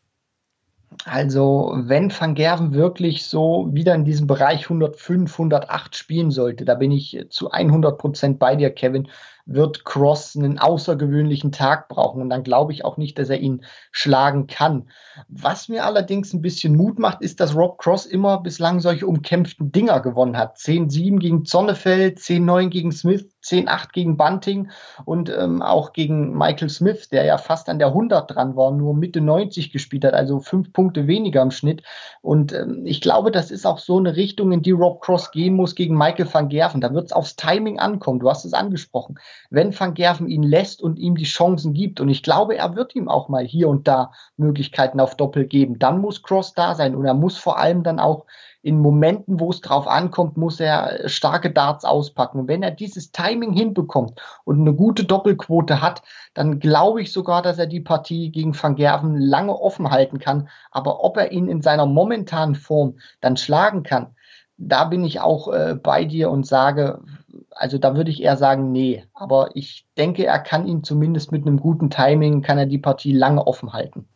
Also, 1.04 1.72
wenn 1.76 2.12
Van 2.12 2.34
Gerven 2.34 2.72
wirklich 2.72 3.26
so 3.26 3.68
wieder 3.72 3.94
in 3.94 4.04
diesem 4.04 4.26
Bereich 4.26 4.64
105, 4.64 5.32
108 5.32 5.96
spielen 5.96 6.30
sollte, 6.30 6.64
da 6.64 6.74
bin 6.74 6.92
ich 6.92 7.26
zu 7.30 7.50
100 7.50 7.98
Prozent 7.98 8.38
bei 8.38 8.56
dir, 8.56 8.70
Kevin, 8.70 9.08
wird 9.46 9.84
Cross 9.84 10.36
einen 10.36 10.58
außergewöhnlichen 10.58 11.52
Tag 11.52 11.88
brauchen. 11.88 12.22
Und 12.22 12.30
dann 12.30 12.44
glaube 12.44 12.72
ich 12.72 12.84
auch 12.84 12.96
nicht, 12.96 13.18
dass 13.18 13.28
er 13.28 13.38
ihn 13.38 13.64
schlagen 13.92 14.46
kann. 14.46 14.88
Was 15.28 15.68
mir 15.68 15.84
allerdings 15.84 16.32
ein 16.32 16.42
bisschen 16.42 16.76
Mut 16.76 16.98
macht, 16.98 17.20
ist, 17.20 17.40
dass 17.40 17.54
Rob 17.54 17.78
Cross 17.78 18.06
immer 18.06 18.40
bislang 18.40 18.80
solche 18.80 19.06
umkämpften 19.06 19.70
Dinger 19.70 20.00
gewonnen 20.00 20.38
hat. 20.38 20.56
10-7 20.56 21.18
gegen 21.18 21.44
Zonnefeld, 21.44 22.18
10-9 22.18 22.68
gegen 22.68 22.92
Smith, 22.92 23.26
10-8 23.44 23.92
gegen 23.92 24.16
Bunting 24.16 24.70
und 25.04 25.28
ähm, 25.28 25.60
auch 25.60 25.92
gegen 25.92 26.36
Michael 26.36 26.70
Smith, 26.70 27.08
der 27.10 27.24
ja 27.24 27.36
fast 27.36 27.68
an 27.68 27.78
der 27.78 27.88
100 27.88 28.30
dran 28.30 28.56
war, 28.56 28.70
nur 28.70 28.94
Mitte 28.94 29.20
90 29.20 29.70
gespielt 29.70 30.04
hat, 30.04 30.14
also 30.14 30.40
fünf 30.40 30.72
Punkte 30.72 31.06
weniger 31.06 31.42
im 31.42 31.50
Schnitt. 31.50 31.82
Und 32.22 32.52
ähm, 32.52 32.82
ich 32.86 33.00
glaube, 33.00 33.30
das 33.30 33.50
ist 33.50 33.66
auch 33.66 33.78
so 33.78 33.98
eine 33.98 34.16
Richtung, 34.16 34.52
in 34.52 34.62
die 34.62 34.70
Rob 34.70 35.02
Cross 35.02 35.30
gehen 35.30 35.54
muss 35.54 35.74
gegen 35.74 35.96
Michael 35.96 36.32
van 36.32 36.48
Gerven. 36.48 36.80
Da 36.80 36.94
wird 36.94 37.06
es 37.06 37.12
aufs 37.12 37.36
Timing 37.36 37.78
ankommen. 37.78 38.20
Du 38.20 38.30
hast 38.30 38.44
es 38.44 38.54
angesprochen. 38.54 39.18
Wenn 39.50 39.78
van 39.78 39.94
Gerven 39.94 40.28
ihn 40.28 40.42
lässt 40.42 40.82
und 40.82 40.98
ihm 40.98 41.16
die 41.16 41.24
Chancen 41.24 41.74
gibt, 41.74 42.00
und 42.00 42.08
ich 42.08 42.22
glaube, 42.22 42.56
er 42.56 42.74
wird 42.76 42.94
ihm 42.94 43.08
auch 43.08 43.28
mal 43.28 43.44
hier 43.44 43.68
und 43.68 43.86
da 43.88 44.12
Möglichkeiten 44.36 45.00
auf 45.00 45.16
Doppel 45.16 45.46
geben, 45.46 45.78
dann 45.78 46.00
muss 46.00 46.22
Cross 46.22 46.54
da 46.54 46.74
sein 46.74 46.94
und 46.94 47.04
er 47.04 47.14
muss 47.14 47.38
vor 47.38 47.58
allem 47.58 47.82
dann 47.82 47.98
auch 47.98 48.26
in 48.64 48.80
Momenten, 48.80 49.40
wo 49.40 49.50
es 49.50 49.60
drauf 49.60 49.86
ankommt, 49.86 50.38
muss 50.38 50.58
er 50.58 51.06
starke 51.06 51.50
Darts 51.50 51.84
auspacken. 51.84 52.40
Und 52.40 52.48
wenn 52.48 52.62
er 52.62 52.70
dieses 52.70 53.12
Timing 53.12 53.52
hinbekommt 53.52 54.18
und 54.44 54.58
eine 54.58 54.72
gute 54.72 55.04
Doppelquote 55.04 55.82
hat, 55.82 56.02
dann 56.32 56.60
glaube 56.60 57.02
ich 57.02 57.12
sogar, 57.12 57.42
dass 57.42 57.58
er 57.58 57.66
die 57.66 57.82
Partie 57.82 58.32
gegen 58.32 58.60
Van 58.60 58.74
Gerven 58.74 59.18
lange 59.18 59.54
offen 59.54 59.90
halten 59.90 60.18
kann. 60.18 60.48
Aber 60.70 61.04
ob 61.04 61.18
er 61.18 61.30
ihn 61.30 61.46
in 61.46 61.60
seiner 61.60 61.84
momentanen 61.84 62.54
Form 62.54 62.96
dann 63.20 63.36
schlagen 63.36 63.82
kann, 63.82 64.14
da 64.56 64.84
bin 64.84 65.04
ich 65.04 65.20
auch 65.20 65.52
äh, 65.52 65.74
bei 65.74 66.06
dir 66.06 66.30
und 66.30 66.46
sage, 66.46 67.02
also 67.50 67.78
da 67.78 67.96
würde 67.96 68.10
ich 68.10 68.22
eher 68.22 68.36
sagen, 68.36 68.72
nee. 68.72 69.04
Aber 69.14 69.50
ich 69.54 69.86
denke, 69.96 70.26
er 70.26 70.38
kann 70.38 70.66
ihn 70.66 70.84
zumindest 70.84 71.32
mit 71.32 71.46
einem 71.46 71.58
guten 71.58 71.90
Timing, 71.90 72.42
kann 72.42 72.58
er 72.58 72.66
die 72.66 72.78
Partie 72.78 73.12
lange 73.12 73.46
offen 73.46 73.72
halten. 73.72 74.06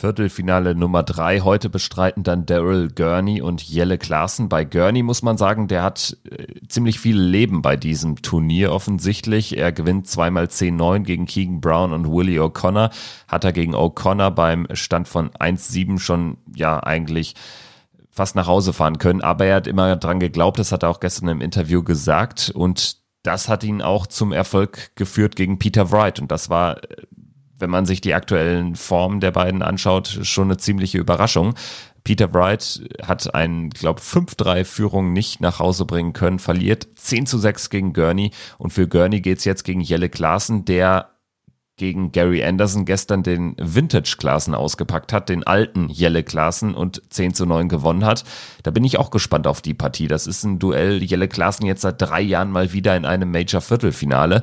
Viertelfinale 0.00 0.74
Nummer 0.74 1.02
drei. 1.02 1.40
Heute 1.40 1.68
bestreiten 1.68 2.22
dann 2.22 2.46
Daryl 2.46 2.88
Gurney 2.88 3.42
und 3.42 3.62
Jelle 3.62 3.98
Klaassen. 3.98 4.48
Bei 4.48 4.64
Gurney 4.64 5.02
muss 5.02 5.20
man 5.20 5.36
sagen, 5.36 5.68
der 5.68 5.82
hat 5.82 6.16
äh, 6.24 6.46
ziemlich 6.68 6.98
viel 6.98 7.18
Leben 7.20 7.60
bei 7.60 7.76
diesem 7.76 8.22
Turnier 8.22 8.72
offensichtlich. 8.72 9.58
Er 9.58 9.72
gewinnt 9.72 10.06
zweimal 10.06 10.46
10-9 10.46 11.00
gegen 11.00 11.26
Keegan 11.26 11.60
Brown 11.60 11.92
und 11.92 12.10
Willie 12.10 12.40
O'Connor. 12.40 12.90
Hat 13.28 13.44
er 13.44 13.52
gegen 13.52 13.74
O'Connor 13.74 14.30
beim 14.30 14.66
Stand 14.72 15.06
von 15.06 15.32
1-7 15.32 15.98
schon, 15.98 16.38
ja, 16.54 16.82
eigentlich 16.82 17.34
fast 18.10 18.36
nach 18.36 18.46
Hause 18.46 18.72
fahren 18.72 18.98
können. 18.98 19.22
Aber 19.22 19.46
er 19.46 19.56
hat 19.56 19.66
immer 19.66 19.96
dran 19.96 20.20
geglaubt, 20.20 20.58
das 20.58 20.72
hat 20.72 20.82
er 20.82 20.90
auch 20.90 21.00
gestern 21.00 21.28
im 21.28 21.40
Interview 21.40 21.82
gesagt. 21.82 22.50
Und 22.54 22.98
das 23.22 23.48
hat 23.48 23.64
ihn 23.64 23.82
auch 23.82 24.06
zum 24.06 24.32
Erfolg 24.32 24.96
geführt 24.96 25.36
gegen 25.36 25.58
Peter 25.58 25.90
Wright. 25.92 26.20
Und 26.20 26.30
das 26.32 26.50
war 26.50 26.80
wenn 27.60 27.70
man 27.70 27.86
sich 27.86 28.00
die 28.00 28.14
aktuellen 28.14 28.74
Formen 28.74 29.20
der 29.20 29.30
beiden 29.30 29.62
anschaut, 29.62 30.20
schon 30.22 30.48
eine 30.48 30.56
ziemliche 30.56 30.98
Überraschung. 30.98 31.54
Peter 32.02 32.32
Wright 32.32 32.82
hat 33.02 33.34
ein, 33.34 33.70
glaube 33.70 34.00
5-3-Führung 34.00 35.12
nicht 35.12 35.40
nach 35.40 35.58
Hause 35.58 35.84
bringen 35.84 36.14
können, 36.14 36.38
verliert 36.38 36.88
10 36.96 37.26
zu 37.26 37.38
6 37.38 37.68
gegen 37.68 37.92
Gurney 37.92 38.30
und 38.58 38.72
für 38.72 38.88
Gurney 38.88 39.20
geht's 39.20 39.44
jetzt 39.44 39.64
gegen 39.64 39.82
Jelle 39.82 40.08
Klaassen, 40.08 40.64
der 40.64 41.09
gegen 41.80 42.12
Gary 42.12 42.44
Anderson 42.44 42.84
gestern 42.84 43.22
den 43.22 43.56
Vintage-Klassen 43.58 44.54
ausgepackt 44.54 45.14
hat, 45.14 45.30
den 45.30 45.44
alten 45.44 45.88
Jelle 45.88 46.22
Klassen 46.22 46.74
und 46.74 47.00
10 47.08 47.32
zu 47.32 47.46
9 47.46 47.70
gewonnen 47.70 48.04
hat. 48.04 48.24
Da 48.62 48.70
bin 48.70 48.84
ich 48.84 48.98
auch 48.98 49.10
gespannt 49.10 49.46
auf 49.46 49.62
die 49.62 49.72
Partie. 49.72 50.06
Das 50.06 50.26
ist 50.26 50.44
ein 50.44 50.58
Duell 50.58 51.02
Jelle 51.02 51.26
Klassen 51.26 51.64
jetzt 51.64 51.80
seit 51.80 52.02
drei 52.02 52.20
Jahren 52.20 52.50
mal 52.50 52.74
wieder 52.74 52.94
in 52.96 53.06
einem 53.06 53.30
Major-Viertelfinale 53.32 54.42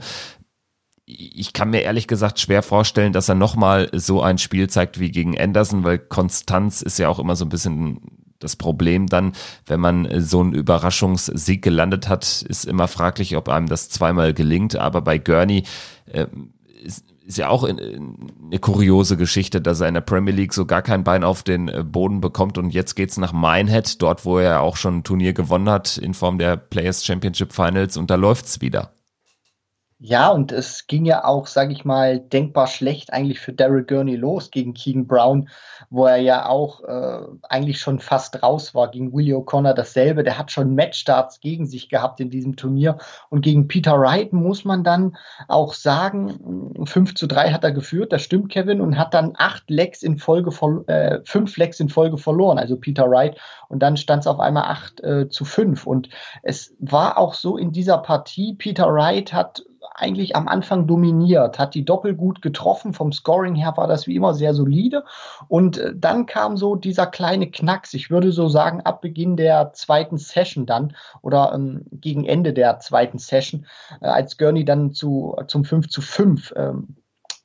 ich 1.10 1.54
kann 1.54 1.70
mir 1.70 1.84
ehrlich 1.84 2.08
gesagt 2.08 2.38
schwer 2.38 2.62
vorstellen, 2.62 3.14
dass 3.14 3.30
er 3.30 3.36
nochmal 3.36 3.90
so 3.94 4.22
ein 4.22 4.38
Spiel 4.38 4.70
zeigt 4.70 5.00
wie 5.00 5.10
gegen 5.10 5.40
Anderson, 5.40 5.86
weil 5.86 6.00
Konstanz 6.00 6.82
ist 6.82 7.00
ja 7.00 7.08
auch 7.08 7.18
immer 7.18 7.38
so 7.38 7.46
ein 7.46 7.50
bisschen 7.50 8.02
das 8.40 8.58
Problem 8.58 9.08
dann, 9.08 9.32
wenn 9.68 9.80
man 9.80 10.22
so 10.22 10.42
einen 10.42 10.52
Überraschungssieg 10.52 11.62
gelandet 11.62 12.10
hat, 12.10 12.42
ist 12.42 12.66
immer 12.66 12.90
fraglich, 12.90 13.38
ob 13.38 13.48
einem 13.48 13.68
das 13.68 13.88
zweimal 13.88 14.34
gelingt. 14.34 14.76
Aber 14.76 15.02
bei 15.02 15.18
Gurney 15.18 15.64
äh, 16.08 16.28
ist, 16.84 17.06
ist 17.28 17.38
ja 17.38 17.50
auch 17.50 17.66
in, 17.66 17.78
in 17.78 18.32
eine 18.46 18.60
kuriose 18.60 19.18
Geschichte, 19.18 19.60
dass 19.60 19.82
er 19.82 19.90
in 19.90 19.94
der 19.94 20.02
Premier 20.02 20.34
League 20.34 20.54
so 20.54 20.66
gar 20.66 20.82
kein 20.82 21.04
Bein 21.04 21.26
auf 21.26 21.44
den 21.44 21.68
äh, 21.68 21.84
Boden 21.84 22.22
bekommt 22.22 22.58
und 22.58 22.70
jetzt 22.70 22.96
geht's 22.96 23.18
nach 23.18 23.34
Minehead, 23.34 24.02
dort 24.02 24.26
wo 24.26 24.40
er 24.40 24.62
auch 24.62 24.78
schon 24.78 25.00
ein 25.00 25.04
Turnier 25.04 25.34
gewonnen 25.34 25.70
hat 25.70 25.98
in 25.98 26.14
Form 26.14 26.38
der 26.38 26.56
Players 26.56 27.06
Championship 27.06 27.52
Finals 27.52 27.98
und 27.98 28.10
da 28.10 28.16
läuft's 28.16 28.62
wieder. 28.62 28.94
Ja, 30.00 30.30
und 30.30 30.52
es 30.52 30.86
ging 30.86 31.06
ja 31.06 31.24
auch, 31.24 31.48
sage 31.48 31.74
ich 31.74 31.84
mal, 31.84 32.20
denkbar 32.20 32.68
schlecht 32.68 33.12
eigentlich 33.12 33.40
für 33.40 33.52
Daryl 33.52 33.84
Gurney 33.84 34.16
los 34.16 34.52
gegen 34.52 34.76
Keegan 34.76 35.08
Brown, 35.08 35.50
wo 35.90 36.06
er 36.06 36.18
ja 36.18 36.46
auch 36.46 36.84
äh, 36.84 37.22
eigentlich 37.50 37.80
schon 37.80 38.00
fast 38.00 38.44
raus 38.44 38.76
war. 38.76 38.92
Gegen 38.92 39.12
Willie 39.12 39.34
O'Connor 39.34 39.74
dasselbe. 39.74 40.24
Der 40.24 40.38
hat 40.38 40.52
schon 40.52 40.76
Matchstarts 40.76 41.40
gegen 41.40 41.66
sich 41.66 41.90
gehabt 41.90 42.20
in 42.20 42.30
diesem 42.30 42.56
Turnier. 42.56 43.00
Und 43.30 43.42
gegen 43.42 43.68
Peter 43.68 44.00
Wright 44.00 44.34
muss 44.34 44.66
man 44.66 44.84
dann 44.84 45.18
auch 45.48 45.74
sagen, 45.74 46.76
5 46.86 47.16
zu 47.16 47.26
3 47.26 47.52
hat 47.52 47.64
er 47.64 47.72
geführt, 47.72 48.14
das 48.14 48.22
stimmt, 48.22 48.52
Kevin, 48.52 48.82
und 48.82 49.00
hat 49.00 49.16
dann 49.16 49.34
acht 49.36 49.68
Legs 49.68 50.04
in 50.04 50.20
Folge, 50.20 50.52
äh, 50.86 51.22
fünf 51.26 51.58
Legs 51.58 51.80
in 51.80 51.90
Folge 51.90 52.20
verloren, 52.20 52.60
also 52.60 52.78
Peter 52.78 53.10
Wright. 53.10 53.36
Und 53.68 53.80
dann 53.80 53.98
stand 53.98 54.22
es 54.22 54.28
auf 54.28 54.40
einmal 54.40 54.66
8 54.66 55.04
äh, 55.04 55.30
zu 55.30 55.44
5. 55.44 55.88
Und 55.88 56.10
es 56.44 56.76
war 56.78 57.18
auch 57.18 57.34
so 57.34 57.58
in 57.58 57.72
dieser 57.72 57.98
Partie, 57.98 58.54
Peter 58.54 58.94
Wright 58.94 59.34
hat 59.34 59.64
eigentlich 59.98 60.36
am 60.36 60.48
Anfang 60.48 60.88
dominiert, 60.88 61.58
hat 61.60 61.74
die 61.74 61.84
Doppel 61.84 62.16
gut 62.16 62.42
getroffen. 62.42 62.94
Vom 62.94 63.12
Scoring 63.12 63.56
her 63.56 63.74
war 63.76 63.88
das 63.88 64.08
wie 64.08 64.16
immer 64.16 64.34
sehr 64.34 64.54
solide. 64.54 65.04
Und 65.48 65.78
äh, 65.80 65.94
dann 65.96 66.28
kam 66.28 66.56
so 66.56 66.76
dieser 66.76 67.08
kleine 67.08 67.50
Knacks. 67.50 67.94
Ich 67.94 68.10
würde 68.12 68.32
so 68.32 68.48
sagen, 68.48 68.82
ab 68.82 69.02
Beginn 69.02 69.38
der 69.38 69.74
zweiten 69.74 70.18
Session 70.18 70.66
dann 70.66 70.96
oder 71.22 71.52
ähm, 71.54 71.86
gegen 71.92 72.26
Ende 72.26 72.54
der 72.54 72.80
zweiten 72.80 73.18
Session, 73.18 73.66
äh, 74.02 74.08
als 74.08 74.38
Gurney 74.38 74.66
dann 74.66 74.94
zu, 74.94 75.36
zum 75.48 75.66
5 75.66 75.90
zu 75.90 76.02
5 76.02 76.54
ähm, 76.56 76.96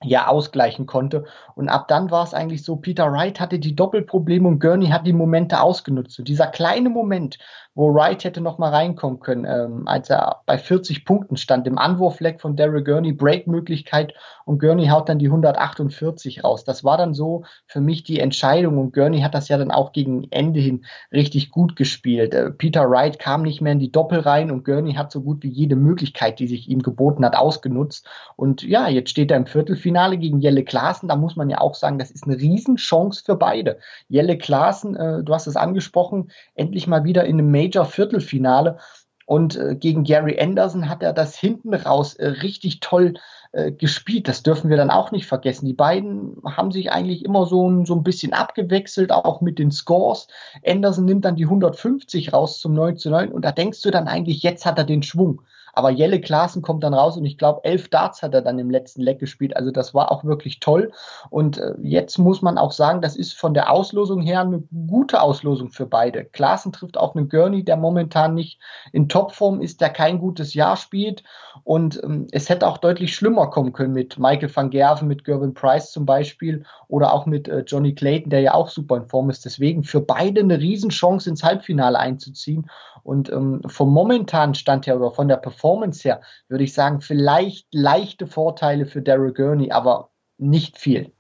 ja 0.05 0.29
ausgleichen 0.29 0.87
konnte. 0.87 1.25
Und 1.55 1.69
ab 1.69 1.89
dann 1.89 2.11
war 2.11 2.25
es 2.25 2.35
eigentlich 2.35 2.65
so, 2.65 2.77
Peter 2.77 3.11
Wright 3.11 3.41
hatte 3.41 3.59
die 3.59 3.75
Doppelprobleme 3.75 4.49
und 4.49 4.61
Gurney 4.61 4.89
hat 4.89 5.07
die 5.07 5.13
Momente 5.13 5.61
ausgenutzt. 5.61 6.19
Und 6.19 6.29
dieser 6.29 6.47
kleine 6.47 6.91
Moment, 6.91 7.39
wo 7.75 7.95
Wright 7.95 8.23
hätte 8.25 8.41
noch 8.41 8.59
mal 8.59 8.71
reinkommen 8.71 9.21
können, 9.21 9.47
ähm, 9.47 9.89
als 9.89 10.11
er 10.11 10.43
bei 10.47 10.59
40 10.59 11.05
Punkten 11.05 11.37
stand, 11.37 11.67
im 11.67 11.79
Anwurfleck 11.79 12.41
von 12.41 12.57
Daryl 12.57 12.85
Gurney, 12.85 13.13
Breakmöglichkeit 13.13 14.15
und 14.45 14.59
Gurney 14.61 14.89
haut 14.89 15.09
dann 15.09 15.19
die 15.19 15.27
148 15.27 16.45
raus. 16.45 16.65
Das 16.65 16.85
war 16.85 16.99
dann 16.99 17.15
so 17.15 17.45
für 17.67 17.81
mich 17.81 18.05
die 18.05 18.21
Entscheidung 18.21 18.79
und 18.79 18.93
Gurney 18.93 19.21
hat 19.21 19.35
das 19.35 19.49
ja 19.49 19.57
dann 19.57 19.71
auch 19.71 19.93
gegen 19.93 20.25
Ende 20.31 20.61
hin 20.61 20.85
richtig 21.13 21.51
gut 21.51 21.77
gespielt. 21.77 22.35
Äh, 22.35 22.51
Peter 22.51 22.91
Wright 22.91 23.19
kam 23.19 23.43
nicht 23.43 23.63
mehr 23.63 23.73
in 23.73 23.81
die 23.81 23.93
Doppel 23.93 24.21
rein 24.21 24.51
und 24.51 24.65
Gurney 24.65 24.95
hat 24.95 25.11
so 25.11 25.23
gut 25.23 25.43
wie 25.43 25.49
jede 25.49 25.77
Möglichkeit, 25.77 26.39
die 26.41 26.49
sich 26.49 26.69
ihm 26.69 26.83
geboten 26.83 27.25
hat, 27.25 27.37
ausgenutzt. 27.37 28.07
Und 28.37 28.63
ja, 28.63 28.89
jetzt 28.89 29.11
steht 29.11 29.31
er 29.31 29.39
im 29.39 29.47
Viertelfinale 29.47 30.19
gegen 30.19 30.41
Jelle 30.41 30.65
Klaassen. 30.65 31.09
Da 31.09 31.17
muss 31.17 31.37
man 31.37 31.49
ja 31.49 31.61
auch 31.61 31.75
sagen, 31.75 31.99
das 31.99 32.11
ist 32.11 32.25
eine 32.25 32.37
Riesenchance 32.37 33.23
für 33.25 33.37
beide. 33.37 33.79
Jelle 34.09 34.37
Klaassen, 34.37 34.95
äh, 34.95 35.23
du 35.23 35.33
hast 35.33 35.47
es 35.47 35.57
angesprochen, 35.57 36.31
endlich 36.55 36.87
mal 36.87 37.05
wieder 37.05 37.25
in 37.25 37.39
einem 37.39 37.51
Major-Viertelfinale. 37.63 38.79
Und 39.25 39.57
äh, 39.57 39.77
gegen 39.77 40.05
Gary 40.05 40.39
Anderson 40.41 40.89
hat 40.89 41.03
er 41.03 41.13
das 41.13 41.39
hinten 41.39 41.73
raus 41.75 42.15
äh, 42.15 42.27
richtig 42.27 42.81
toll 42.81 43.15
äh, 43.53 43.71
gespielt. 43.71 44.29
Das 44.29 44.43
dürfen 44.43 44.69
wir 44.69 44.77
dann 44.77 44.91
auch 44.91 45.13
nicht 45.13 45.27
vergessen. 45.27 45.67
Die 45.67 45.75
beiden 45.75 46.37
haben 46.45 46.73
sich 46.73 46.91
eigentlich 46.91 47.25
immer 47.25 47.47
so 47.47 47.69
ein, 47.71 47.87
so 47.87 47.95
ein 47.95 48.03
bisschen 48.03 48.33
abgewechselt, 48.33 49.13
auch 49.13 49.41
mit 49.41 49.59
den 49.59 49.71
Scores. 49.71 50.27
Anderson 50.67 51.05
nimmt 51.05 51.25
dann 51.25 51.37
die 51.37 51.45
150 51.45 52.33
raus 52.33 52.61
zum 52.61 52.75
9 52.75 52.97
zu 52.97 53.11
9 53.11 53.31
und 53.31 53.45
da 53.45 53.53
denkst 53.53 53.81
du 53.83 53.91
dann 53.91 54.09
eigentlich, 54.09 54.43
jetzt 54.43 54.67
hat 54.67 54.79
er 54.79 54.85
den 54.85 55.03
Schwung. 55.03 55.43
Aber 55.73 55.91
Jelle 55.91 56.21
Klaassen 56.21 56.63
kommt 56.63 56.85
dann 56.85 56.95
raus 56.95 57.17
und 57.17 57.25
ich 57.25 57.39
glaube, 57.39 57.65
elf 57.65 57.89
Darts 57.89 58.23
hat 58.23 58.35
er 58.35 58.43
dann 58.43 58.59
im 58.59 58.71
letzten 58.71 59.03
Leck 59.03 59.19
gespielt. 59.19 59.57
Also 59.57 59.71
das 59.71 59.95
war 59.95 60.13
auch 60.13 60.25
wirklich 60.25 60.61
toll. 60.61 60.93
Und 61.31 61.59
äh, 61.59 61.75
jetzt 61.83 62.19
muss 62.19 62.43
man 62.43 62.59
auch 62.59 62.73
sagen, 62.73 63.01
das 63.01 63.17
ist 63.17 63.35
von 63.35 63.55
der 63.55 63.71
Auslosung 63.71 64.21
her 64.21 64.41
eine 64.41 64.63
gute 64.87 65.23
Auslosung 65.23 65.71
für 65.71 65.87
beide. 65.87 66.25
Klaassen 66.25 66.73
trifft 66.73 66.97
auf 66.97 67.17
einen 67.17 67.29
Gurney, 67.29 67.65
der 67.65 67.77
momentan 67.77 68.35
nicht 68.35 68.61
in 68.93 69.09
Topform 69.09 69.61
ist, 69.61 69.81
der 69.81 69.91
kein 69.91 70.19
gutes 70.19 70.55
Jahr 70.55 70.77
spielt. 70.77 71.23
Und 71.65 72.03
ähm, 72.03 72.27
es 72.33 72.49
hätte 72.49 72.67
auch 72.67 72.79
deutlich 72.79 73.15
schlimmer 73.15 73.49
kommen 73.49 73.73
können 73.73 73.93
mit 73.93 74.19
Michael 74.19 74.55
van 74.55 74.71
Gerven, 74.71 75.09
mit 75.09 75.25
Gervin 75.25 75.55
Price 75.55 75.93
zum 75.93 76.07
Beispiel 76.07 76.65
oder 76.89 77.13
auch 77.13 77.27
mit 77.27 77.49
äh, 77.49 77.61
Johnny 77.61 77.95
Clayton, 77.95 78.31
der 78.31 78.41
ja 78.41 78.55
auch 78.55 78.69
super 78.69 78.97
in 78.97 79.07
Form 79.07 79.31
ist. 79.31 79.45
Deswegen 79.45 79.85
für 79.85 80.01
beide 80.01 80.41
eine 80.41 80.59
Riesenchance 80.59 81.29
ins 81.29 81.43
Halbfinale 81.43 81.99
einzuziehen. 81.99 82.69
Und 83.05 83.33
ähm, 83.33 83.63
vom 83.67 83.93
momentanen 83.93 84.55
Stand 84.55 84.87
her 84.87 84.97
oder 84.97 85.11
von 85.11 85.27
der 85.27 85.37
Performance 85.37 85.62
her 85.63 86.21
würde 86.49 86.65
ich 86.65 86.75
sagen, 86.75 87.01
vielleicht 87.01 87.67
leichte 87.73 88.27
Vorteile 88.27 88.87
für 88.87 89.03
Daryl 89.03 89.33
Gurney, 89.33 89.71
aber 89.71 90.11
nicht 90.39 90.79
viel. 90.79 91.13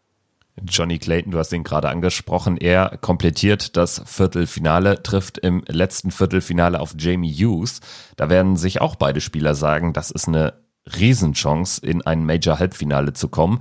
Johnny 0.62 0.98
Clayton, 0.98 1.32
du 1.32 1.38
hast 1.38 1.52
ihn 1.52 1.64
gerade 1.64 1.88
angesprochen, 1.88 2.58
er 2.58 2.98
komplettiert 3.00 3.76
das 3.76 4.02
Viertelfinale, 4.04 5.02
trifft 5.02 5.38
im 5.38 5.64
letzten 5.66 6.10
Viertelfinale 6.10 6.78
auf 6.78 6.94
Jamie 6.98 7.32
Hughes. 7.32 7.80
Da 8.16 8.28
werden 8.28 8.56
sich 8.56 8.80
auch 8.80 8.96
beide 8.96 9.20
Spieler 9.20 9.54
sagen, 9.54 9.92
das 9.92 10.10
ist 10.10 10.28
eine 10.28 10.54
Riesenchance, 10.98 11.84
in 11.84 12.02
ein 12.02 12.26
Major-Halbfinale 12.26 13.12
zu 13.14 13.28
kommen. 13.28 13.60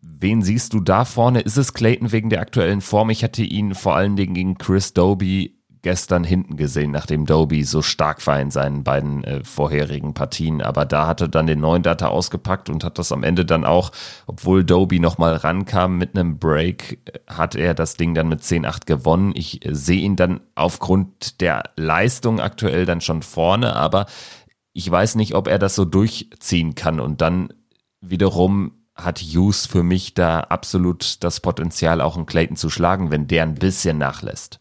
Wen 0.00 0.40
siehst 0.40 0.72
du 0.72 0.80
da 0.80 1.04
vorne? 1.04 1.40
Ist 1.40 1.58
es 1.58 1.74
Clayton 1.74 2.12
wegen 2.12 2.30
der 2.30 2.40
aktuellen 2.40 2.80
Form? 2.80 3.10
Ich 3.10 3.22
hatte 3.22 3.42
ihn 3.42 3.74
vor 3.74 3.96
allen 3.96 4.16
Dingen 4.16 4.32
gegen 4.32 4.56
Chris 4.56 4.94
Doby 4.94 5.55
gestern 5.86 6.24
hinten 6.24 6.56
gesehen, 6.56 6.90
nachdem 6.90 7.26
Doby 7.26 7.62
so 7.62 7.80
stark 7.80 8.26
war 8.26 8.40
in 8.40 8.50
seinen 8.50 8.82
beiden 8.82 9.22
äh, 9.22 9.44
vorherigen 9.44 10.14
Partien. 10.14 10.60
Aber 10.60 10.84
da 10.84 11.06
hatte 11.06 11.28
dann 11.28 11.46
den 11.46 11.60
neuen 11.60 11.84
Data 11.84 12.08
ausgepackt 12.08 12.68
und 12.68 12.82
hat 12.82 12.98
das 12.98 13.12
am 13.12 13.22
Ende 13.22 13.44
dann 13.44 13.64
auch, 13.64 13.92
obwohl 14.26 14.64
Doby 14.64 14.98
nochmal 14.98 15.36
rankam 15.36 15.96
mit 15.96 16.18
einem 16.18 16.40
Break, 16.40 16.98
äh, 17.04 17.20
hat 17.32 17.54
er 17.54 17.72
das 17.72 17.96
Ding 17.96 18.14
dann 18.14 18.28
mit 18.28 18.40
10-8 18.40 18.86
gewonnen. 18.86 19.32
Ich 19.36 19.64
äh, 19.64 19.76
sehe 19.76 20.00
ihn 20.00 20.16
dann 20.16 20.40
aufgrund 20.56 21.40
der 21.40 21.62
Leistung 21.76 22.40
aktuell 22.40 22.84
dann 22.84 23.00
schon 23.00 23.22
vorne, 23.22 23.76
aber 23.76 24.06
ich 24.72 24.90
weiß 24.90 25.14
nicht, 25.14 25.36
ob 25.36 25.46
er 25.46 25.60
das 25.60 25.76
so 25.76 25.84
durchziehen 25.84 26.74
kann 26.74 26.98
und 26.98 27.20
dann 27.20 27.52
wiederum 28.00 28.72
hat 28.96 29.20
Hughes 29.20 29.66
für 29.66 29.84
mich 29.84 30.14
da 30.14 30.40
absolut 30.40 31.22
das 31.22 31.38
Potenzial, 31.38 32.00
auch 32.00 32.16
einen 32.16 32.26
Clayton 32.26 32.56
zu 32.56 32.70
schlagen, 32.70 33.12
wenn 33.12 33.28
der 33.28 33.44
ein 33.44 33.54
bisschen 33.54 33.98
nachlässt 33.98 34.58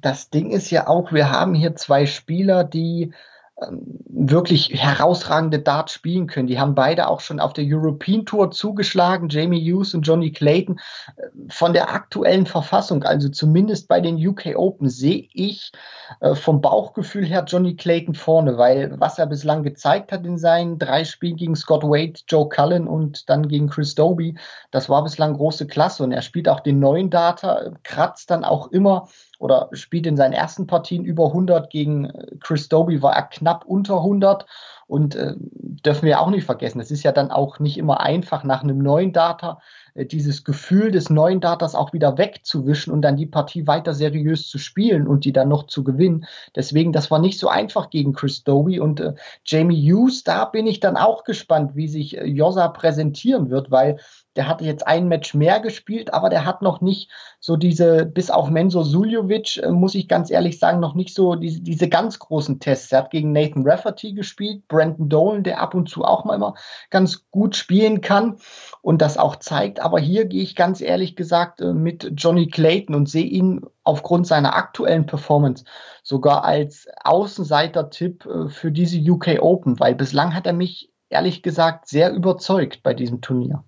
das 0.00 0.30
Ding 0.30 0.50
ist 0.50 0.70
ja 0.70 0.86
auch, 0.86 1.12
wir 1.12 1.30
haben 1.30 1.54
hier 1.54 1.76
zwei 1.76 2.06
Spieler, 2.06 2.64
die 2.64 3.12
ähm, 3.60 3.98
wirklich 4.08 4.70
herausragende 4.72 5.58
Darts 5.58 5.92
spielen 5.92 6.26
können. 6.26 6.46
Die 6.46 6.60
haben 6.60 6.74
beide 6.74 7.08
auch 7.08 7.20
schon 7.20 7.40
auf 7.40 7.52
der 7.52 7.64
European 7.66 8.24
Tour 8.24 8.50
zugeschlagen, 8.50 9.28
Jamie 9.28 9.60
Hughes 9.60 9.94
und 9.94 10.02
Johnny 10.02 10.30
Clayton. 10.30 10.78
Äh, 11.16 11.22
von 11.48 11.72
der 11.72 11.92
aktuellen 11.92 12.46
Verfassung, 12.46 13.02
also 13.02 13.28
zumindest 13.28 13.88
bei 13.88 14.00
den 14.00 14.14
UK 14.16 14.56
Open, 14.56 14.88
sehe 14.88 15.28
ich 15.32 15.72
äh, 16.20 16.34
vom 16.34 16.60
Bauchgefühl 16.60 17.24
her 17.24 17.44
Johnny 17.46 17.74
Clayton 17.74 18.14
vorne, 18.14 18.58
weil 18.58 18.94
was 19.00 19.18
er 19.18 19.26
bislang 19.26 19.64
gezeigt 19.64 20.12
hat 20.12 20.24
in 20.24 20.38
seinen 20.38 20.78
drei 20.78 21.04
Spielen 21.04 21.36
gegen 21.36 21.56
Scott 21.56 21.82
Wade, 21.82 22.20
Joe 22.28 22.48
Cullen 22.48 22.86
und 22.86 23.28
dann 23.28 23.48
gegen 23.48 23.68
Chris 23.68 23.94
Doby, 23.94 24.36
das 24.70 24.88
war 24.88 25.02
bislang 25.02 25.34
große 25.34 25.66
Klasse 25.66 26.04
und 26.04 26.12
er 26.12 26.22
spielt 26.22 26.48
auch 26.48 26.60
den 26.60 26.78
neuen 26.78 27.10
Data, 27.10 27.72
kratzt 27.82 28.30
dann 28.30 28.44
auch 28.44 28.68
immer 28.68 29.08
oder 29.38 29.68
spielt 29.72 30.06
in 30.06 30.16
seinen 30.16 30.32
ersten 30.32 30.66
Partien 30.66 31.04
über 31.04 31.26
100. 31.26 31.70
Gegen 31.70 32.06
äh, 32.06 32.36
Chris 32.40 32.68
Doby 32.68 33.02
war 33.02 33.14
er 33.14 33.22
knapp 33.22 33.64
unter 33.64 33.98
100. 33.98 34.46
Und 34.86 35.16
äh, 35.16 35.34
dürfen 35.36 36.06
wir 36.06 36.20
auch 36.20 36.30
nicht 36.30 36.44
vergessen, 36.44 36.80
es 36.80 36.90
ist 36.90 37.02
ja 37.02 37.12
dann 37.12 37.30
auch 37.30 37.58
nicht 37.58 37.76
immer 37.76 38.00
einfach, 38.00 38.42
nach 38.42 38.62
einem 38.62 38.78
neuen 38.78 39.12
Data 39.12 39.60
äh, 39.92 40.06
dieses 40.06 40.44
Gefühl 40.44 40.90
des 40.90 41.10
neuen 41.10 41.40
Datas 41.40 41.74
auch 41.74 41.92
wieder 41.92 42.16
wegzuwischen 42.16 42.92
und 42.92 43.02
dann 43.02 43.16
die 43.16 43.26
Partie 43.26 43.66
weiter 43.66 43.92
seriös 43.92 44.48
zu 44.48 44.56
spielen 44.56 45.06
und 45.06 45.26
die 45.26 45.32
dann 45.32 45.50
noch 45.50 45.66
zu 45.66 45.84
gewinnen. 45.84 46.24
Deswegen, 46.56 46.92
das 46.92 47.10
war 47.10 47.18
nicht 47.18 47.38
so 47.38 47.48
einfach 47.48 47.90
gegen 47.90 48.14
Chris 48.14 48.44
Doby 48.44 48.80
und 48.80 49.00
äh, 49.00 49.12
Jamie 49.44 49.92
Hughes, 49.92 50.24
da 50.24 50.46
bin 50.46 50.66
ich 50.66 50.80
dann 50.80 50.96
auch 50.96 51.24
gespannt, 51.24 51.76
wie 51.76 51.88
sich 51.88 52.16
äh, 52.16 52.24
Josa 52.24 52.68
präsentieren 52.68 53.50
wird, 53.50 53.70
weil 53.70 53.98
der 54.38 54.46
hatte 54.46 54.64
jetzt 54.64 54.86
ein 54.86 55.08
Match 55.08 55.34
mehr 55.34 55.58
gespielt, 55.58 56.14
aber 56.14 56.30
der 56.30 56.44
hat 56.44 56.62
noch 56.62 56.80
nicht 56.80 57.10
so 57.40 57.56
diese, 57.56 58.06
bis 58.06 58.30
auf 58.30 58.50
Menzo 58.50 58.84
Suljovic, 58.84 59.56
äh, 59.56 59.70
muss 59.72 59.96
ich 59.96 60.06
ganz 60.06 60.30
ehrlich 60.30 60.60
sagen, 60.60 60.78
noch 60.78 60.94
nicht 60.94 61.12
so 61.12 61.34
diese, 61.34 61.60
diese 61.60 61.88
ganz 61.88 62.20
großen 62.20 62.60
Tests. 62.60 62.92
Er 62.92 63.00
hat 63.00 63.10
gegen 63.10 63.32
Nathan 63.32 63.68
Rafferty 63.68 64.12
gespielt, 64.12 64.68
Brandon 64.68 65.08
Dolan, 65.08 65.42
der 65.42 65.60
ab 65.60 65.74
und 65.74 65.88
zu 65.88 66.04
auch 66.04 66.24
mal 66.24 66.36
immer 66.36 66.54
ganz 66.90 67.28
gut 67.32 67.56
spielen 67.56 68.00
kann 68.00 68.36
und 68.80 69.02
das 69.02 69.18
auch 69.18 69.36
zeigt. 69.36 69.80
Aber 69.80 69.98
hier 69.98 70.24
gehe 70.24 70.42
ich 70.42 70.54
ganz 70.54 70.80
ehrlich 70.80 71.16
gesagt 71.16 71.60
äh, 71.60 71.72
mit 71.72 72.12
Johnny 72.14 72.46
Clayton 72.46 72.94
und 72.94 73.08
sehe 73.08 73.26
ihn 73.26 73.62
aufgrund 73.82 74.28
seiner 74.28 74.54
aktuellen 74.54 75.06
Performance 75.06 75.64
sogar 76.04 76.44
als 76.44 76.86
Außenseiter-Tipp 77.02 78.24
äh, 78.24 78.48
für 78.50 78.70
diese 78.70 79.00
UK 79.00 79.40
Open, 79.40 79.80
weil 79.80 79.96
bislang 79.96 80.32
hat 80.36 80.46
er 80.46 80.52
mich 80.52 80.92
ehrlich 81.08 81.42
gesagt 81.42 81.88
sehr 81.88 82.12
überzeugt 82.12 82.84
bei 82.84 82.94
diesem 82.94 83.20
Turnier. 83.20 83.64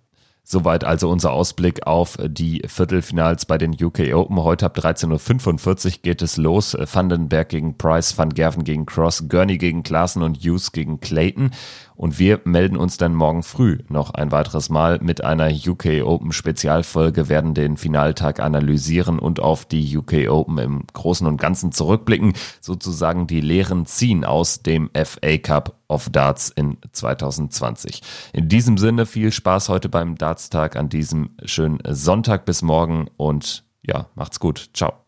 Soweit 0.52 0.82
also 0.82 1.08
unser 1.08 1.30
Ausblick 1.30 1.86
auf 1.86 2.18
die 2.20 2.64
Viertelfinals 2.66 3.46
bei 3.46 3.56
den 3.56 3.70
UK 3.80 4.12
Open. 4.12 4.42
Heute 4.42 4.66
ab 4.66 4.76
13.45 4.76 5.86
Uhr 5.86 5.92
geht 6.02 6.22
es 6.22 6.36
los. 6.38 6.76
Vandenberg 6.76 7.50
gegen 7.50 7.78
Price, 7.78 8.18
Van 8.18 8.30
Gerven 8.30 8.64
gegen 8.64 8.84
Cross, 8.84 9.28
Gurney 9.28 9.58
gegen 9.58 9.84
Klaassen 9.84 10.24
und 10.24 10.38
Hughes 10.38 10.72
gegen 10.72 10.98
Clayton. 10.98 11.52
Und 12.00 12.18
wir 12.18 12.40
melden 12.44 12.78
uns 12.78 12.96
dann 12.96 13.14
morgen 13.14 13.42
früh 13.42 13.80
noch 13.90 14.14
ein 14.14 14.32
weiteres 14.32 14.70
Mal 14.70 15.00
mit 15.02 15.22
einer 15.22 15.50
UK 15.50 16.02
Open 16.02 16.32
Spezialfolge, 16.32 17.28
werden 17.28 17.52
den 17.52 17.76
Finaltag 17.76 18.40
analysieren 18.40 19.18
und 19.18 19.40
auf 19.40 19.66
die 19.66 19.98
UK 19.98 20.30
Open 20.30 20.56
im 20.56 20.84
Großen 20.94 21.26
und 21.26 21.38
Ganzen 21.38 21.72
zurückblicken, 21.72 22.32
sozusagen 22.62 23.26
die 23.26 23.42
Lehren 23.42 23.84
ziehen 23.84 24.24
aus 24.24 24.62
dem 24.62 24.88
FA 24.94 25.36
Cup 25.36 25.76
of 25.88 26.08
Darts 26.08 26.48
in 26.48 26.78
2020. 26.90 28.00
In 28.32 28.48
diesem 28.48 28.78
Sinne 28.78 29.04
viel 29.04 29.30
Spaß 29.30 29.68
heute 29.68 29.90
beim 29.90 30.16
Darts 30.16 30.48
Tag 30.48 30.76
an 30.76 30.88
diesem 30.88 31.32
schönen 31.44 31.80
Sonntag 31.86 32.46
bis 32.46 32.62
morgen 32.62 33.08
und 33.18 33.64
ja, 33.82 34.06
macht's 34.14 34.40
gut. 34.40 34.70
Ciao. 34.72 34.99